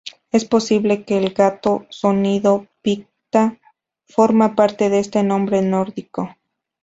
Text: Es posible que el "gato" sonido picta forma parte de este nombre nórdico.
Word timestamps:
Es 0.31 0.45
posible 0.45 1.03
que 1.05 1.19
el 1.19 1.31
"gato" 1.31 1.85
sonido 1.89 2.65
picta 2.81 3.59
forma 4.07 4.55
parte 4.55 4.89
de 4.89 4.97
este 4.97 5.21
nombre 5.21 5.61
nórdico. 5.61 6.35